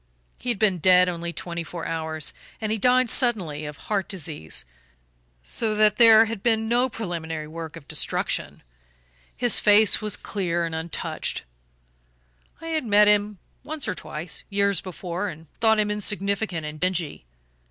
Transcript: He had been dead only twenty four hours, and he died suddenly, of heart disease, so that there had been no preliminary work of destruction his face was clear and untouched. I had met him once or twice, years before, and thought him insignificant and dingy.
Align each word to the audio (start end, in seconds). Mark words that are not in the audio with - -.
He 0.39 0.49
had 0.49 0.57
been 0.57 0.79
dead 0.79 1.07
only 1.07 1.31
twenty 1.31 1.63
four 1.63 1.85
hours, 1.85 2.33
and 2.59 2.71
he 2.71 2.79
died 2.79 3.07
suddenly, 3.07 3.65
of 3.65 3.77
heart 3.77 4.09
disease, 4.09 4.65
so 5.43 5.75
that 5.75 5.97
there 5.97 6.25
had 6.25 6.41
been 6.41 6.67
no 6.67 6.89
preliminary 6.89 7.47
work 7.47 7.75
of 7.75 7.87
destruction 7.87 8.63
his 9.37 9.59
face 9.59 10.01
was 10.01 10.17
clear 10.17 10.65
and 10.65 10.73
untouched. 10.73 11.43
I 12.61 12.69
had 12.69 12.83
met 12.83 13.07
him 13.07 13.37
once 13.63 13.87
or 13.87 13.93
twice, 13.93 14.43
years 14.49 14.81
before, 14.81 15.29
and 15.29 15.45
thought 15.59 15.77
him 15.77 15.91
insignificant 15.91 16.65
and 16.65 16.79
dingy. 16.79 17.25